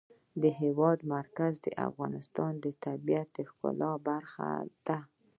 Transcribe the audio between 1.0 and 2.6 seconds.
مرکز د افغانستان